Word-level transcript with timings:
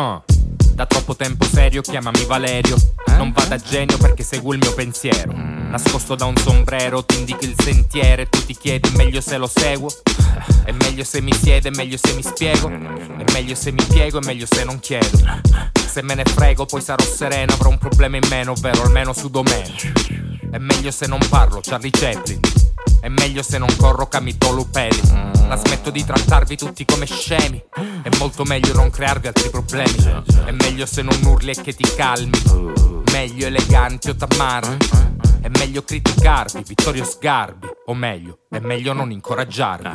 Oh. 0.00 0.24
Da 0.74 0.86
troppo 0.86 1.14
tempo 1.14 1.44
serio 1.44 1.82
chiamami 1.82 2.24
Valerio. 2.24 2.76
Eh? 3.06 3.16
Non 3.16 3.32
vada 3.32 3.56
a 3.56 3.58
genio 3.58 3.98
perché 3.98 4.22
seguo 4.22 4.54
il 4.54 4.60
mio 4.60 4.72
pensiero 4.72 5.32
mm. 5.32 5.49
Nascosto 5.70 6.16
da 6.16 6.24
un 6.24 6.36
sombrero 6.36 7.04
ti 7.04 7.18
indico 7.18 7.44
il 7.44 7.54
sentiero 7.56 8.22
E 8.22 8.28
tu 8.28 8.44
ti 8.44 8.56
chiedi 8.56 8.90
meglio 8.96 9.20
se 9.20 9.36
lo 9.38 9.46
seguo 9.46 9.88
È 10.64 10.72
meglio 10.72 11.04
se 11.04 11.20
mi 11.20 11.32
siedo, 11.32 11.68
è 11.68 11.70
meglio 11.70 11.96
se 11.96 12.12
mi 12.14 12.22
spiego 12.22 12.68
È 12.68 13.24
meglio 13.32 13.54
se 13.54 13.70
mi 13.70 13.84
piego, 13.88 14.20
è 14.20 14.24
meglio 14.24 14.46
se 14.50 14.64
non 14.64 14.80
chiedo 14.80 15.18
Se 15.74 16.02
me 16.02 16.14
ne 16.14 16.24
frego 16.24 16.66
poi 16.66 16.80
sarò 16.80 17.04
sereno 17.04 17.52
Avrò 17.52 17.70
un 17.70 17.78
problema 17.78 18.16
in 18.16 18.26
meno, 18.28 18.50
ovvero 18.50 18.82
almeno 18.82 19.12
sudo 19.12 19.42
meno 19.44 19.72
È 20.50 20.58
meglio 20.58 20.90
se 20.90 21.06
non 21.06 21.20
parlo, 21.28 21.60
Charlie 21.62 21.90
Chaplin 21.90 22.40
è 23.00 23.08
meglio 23.08 23.42
se 23.42 23.56
non 23.56 23.74
corro 23.76 24.08
camitolupedi. 24.08 25.00
La 25.48 25.56
smetto 25.56 25.90
di 25.90 26.04
trattarvi 26.04 26.56
tutti 26.56 26.84
come 26.84 27.06
scemi. 27.06 27.62
È 28.02 28.08
molto 28.18 28.44
meglio 28.44 28.74
non 28.74 28.90
crearvi 28.90 29.26
altri 29.26 29.48
problemi. 29.48 30.22
È 30.44 30.50
meglio 30.50 30.84
se 30.84 31.00
non 31.00 31.18
urli 31.24 31.52
e 31.52 31.62
che 31.62 31.74
ti 31.74 31.84
calmi. 31.94 33.02
Meglio 33.10 33.46
eleganti 33.46 34.10
o 34.10 34.16
tamarri. 34.16 34.76
È 35.42 35.48
meglio 35.48 35.82
criticarvi, 35.82 36.62
Vittorio 36.66 37.02
Sgarbi. 37.02 37.66
O 37.86 37.94
meglio, 37.94 38.40
è 38.50 38.58
meglio 38.58 38.92
non 38.92 39.10
incoraggiarvi. 39.10 39.88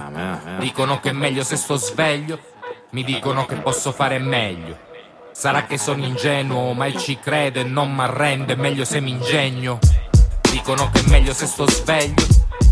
Dicono 0.58 1.00
che 1.00 1.10
è 1.10 1.14
meglio 1.14 1.44
se 1.44 1.56
sto 1.56 1.76
sveglio. 1.76 2.40
Mi 2.92 3.04
dicono 3.04 3.46
che 3.46 3.56
posso 3.56 3.92
fare 3.92 4.18
meglio. 4.18 4.76
Sarà 5.34 5.66
che 5.66 5.78
sono 5.78 6.04
ingenuo, 6.04 6.74
ma 6.74 6.92
ci 6.98 7.20
credo 7.20 7.60
e 7.60 7.64
non 7.64 7.94
m'arrendo. 7.94 8.54
È 8.54 8.56
meglio 8.56 8.86
se 8.86 9.00
mi 9.00 9.12
ingegno. 9.12 9.78
Dicono 10.50 10.90
che 10.90 11.02
è 11.02 11.10
meglio 11.10 11.34
se 11.34 11.46
sto 11.46 11.70
sveglio. 11.70 12.26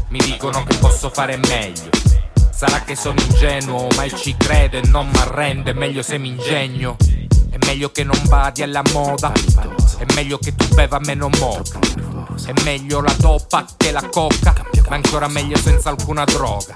Mi 0.07 0.19
dicono 0.19 0.63
che 0.63 0.75
posso 0.77 1.11
fare 1.11 1.37
meglio. 1.37 1.89
Sarà 2.51 2.81
che 2.81 2.95
sono 2.95 3.19
ingenuo, 3.19 3.87
ma 3.95 4.09
ci 4.09 4.35
credo 4.35 4.77
e 4.77 4.81
non 4.87 5.09
m'arrendo. 5.09 5.69
È 5.69 5.73
meglio 5.73 6.01
se 6.01 6.17
mi 6.17 6.29
ingegno. 6.29 6.97
È 7.51 7.57
meglio 7.67 7.91
che 7.91 8.03
non 8.03 8.19
badi 8.27 8.63
alla 8.63 8.81
moda. 8.93 9.31
È 9.97 10.05
meglio 10.13 10.37
che 10.37 10.53
tu 10.55 10.67
beva 10.73 10.99
meno 10.99 11.29
moca. 11.39 11.79
È 12.45 12.53
meglio 12.63 13.01
la 13.01 13.15
dopa 13.17 13.65
che 13.77 13.91
la 13.91 14.07
coca. 14.09 14.53
Ma 14.89 14.95
ancora 14.95 15.27
meglio 15.27 15.57
senza 15.57 15.89
alcuna 15.89 16.23
droga. 16.25 16.73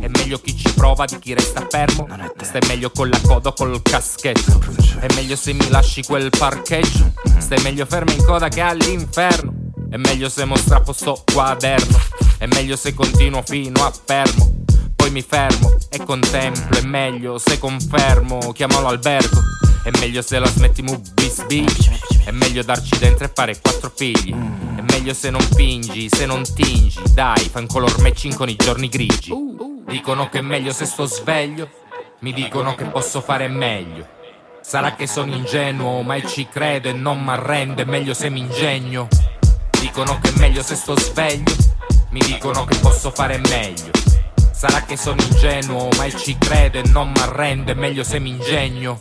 È 0.00 0.08
meglio 0.08 0.38
chi 0.40 0.56
ci 0.56 0.72
prova 0.74 1.04
di 1.04 1.18
chi 1.18 1.34
resta 1.34 1.66
fermo. 1.68 2.06
Stai 2.42 2.60
meglio 2.66 2.90
con 2.90 3.08
la 3.08 3.20
coda 3.20 3.50
o 3.50 3.52
col 3.52 3.80
caschetto. 3.82 4.60
È 5.00 5.06
meglio 5.14 5.36
se 5.36 5.52
mi 5.52 5.68
lasci 5.68 6.02
quel 6.02 6.30
parcheggio. 6.30 7.12
Stai 7.38 7.62
meglio 7.62 7.86
fermo 7.86 8.12
in 8.12 8.24
coda 8.24 8.48
che 8.48 8.60
all'inferno. 8.60 9.52
È 9.88 9.96
meglio 9.96 10.28
se 10.28 10.44
mostra 10.44 10.82
sto 10.92 11.22
quaderno. 11.32 11.98
È 12.38 12.46
meglio 12.46 12.76
se 12.76 12.94
continuo 12.94 13.42
fino 13.42 13.84
a 13.84 13.92
fermo. 14.04 14.64
Poi 14.94 15.10
mi 15.10 15.22
fermo 15.22 15.76
e 15.88 16.02
contemplo. 16.04 16.78
È 16.78 16.82
meglio 16.82 17.38
se 17.38 17.58
confermo. 17.58 18.52
Chiamalo 18.52 18.88
Alberto. 18.88 19.40
È 19.84 19.90
meglio 20.00 20.20
se 20.20 20.38
la 20.38 20.48
smettimo 20.48 21.00
bis 21.14 21.44
bis. 21.46 22.05
È 22.26 22.32
meglio 22.32 22.64
darci 22.64 22.98
dentro 22.98 23.24
e 23.24 23.30
fare 23.32 23.56
quattro 23.60 23.88
figli. 23.94 24.34
È 24.34 24.80
meglio 24.80 25.14
se 25.14 25.30
non 25.30 25.40
fingi, 25.40 26.08
se 26.08 26.26
non 26.26 26.42
tingi. 26.42 27.00
Dai, 27.14 27.48
fai 27.48 27.62
un 27.62 27.68
color 27.68 28.00
matching 28.00 28.34
con 28.34 28.48
i 28.48 28.56
giorni 28.56 28.88
grigi. 28.88 29.32
Dicono 29.86 30.28
che 30.28 30.38
è 30.38 30.40
meglio 30.40 30.72
se 30.72 30.86
sto 30.86 31.06
sveglio. 31.06 31.70
Mi 32.22 32.32
dicono 32.32 32.74
che 32.74 32.82
posso 32.86 33.20
fare 33.20 33.46
meglio. 33.46 34.08
Sarà 34.60 34.96
che 34.96 35.06
sono 35.06 35.32
ingenuo, 35.32 36.02
ma 36.02 36.20
ci 36.20 36.48
credo 36.48 36.88
e 36.88 36.94
non 36.94 37.22
m'arrendo. 37.22 37.82
È 37.82 37.84
meglio 37.84 38.12
se 38.12 38.28
mi 38.28 38.40
ingegno. 38.40 39.06
Dicono 39.78 40.18
che 40.20 40.30
è 40.30 40.38
meglio 40.38 40.64
se 40.64 40.74
sto 40.74 40.98
sveglio. 40.98 41.54
Mi 42.10 42.18
dicono 42.18 42.64
che 42.64 42.76
posso 42.78 43.12
fare 43.12 43.38
meglio. 43.38 43.92
Sarà 44.50 44.82
che 44.82 44.96
sono 44.96 45.22
ingenuo, 45.22 45.90
ma 45.96 46.10
ci 46.10 46.36
credo 46.36 46.78
e 46.78 46.88
non 46.88 47.12
m'arrendo. 47.12 47.70
È 47.70 47.74
meglio 47.74 48.02
se 48.02 48.18
mi 48.18 48.30
ingegno. 48.30 49.00